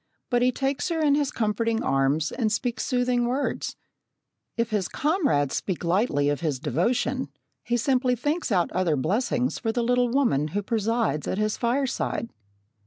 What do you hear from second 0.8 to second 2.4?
her in his comforting arms